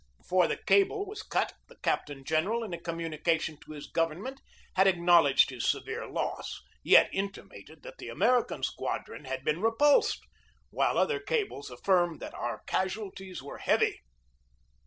Before 0.17 0.47
the 0.47 0.57
cable 0.57 1.05
was 1.05 1.21
cut 1.21 1.53
the 1.67 1.75
captain 1.75 2.23
general, 2.23 2.63
in 2.63 2.73
a 2.73 2.79
communi 2.79 3.23
cation 3.23 3.59
to 3.63 3.73
his 3.73 3.85
government, 3.85 4.41
had 4.75 4.87
acknowledged 4.87 5.51
his 5.51 5.69
se 5.69 5.79
vere 5.85 6.07
loss, 6.07 6.59
yet 6.81 7.07
intimated 7.13 7.83
that 7.83 7.99
the 7.99 8.09
American 8.09 8.63
squadron 8.63 9.25
228 9.25 9.27
GEORGE 9.37 9.45
DEWEY 9.45 9.51
had 9.53 9.61
been 9.61 9.61
repulsed; 9.63 10.21
while 10.71 10.97
other 10.97 11.19
cables 11.19 11.69
affirmed 11.69 12.19
that 12.19 12.33
our 12.33 12.63
casualties 12.65 13.43
were 13.43 13.59
heavy. 13.59 14.01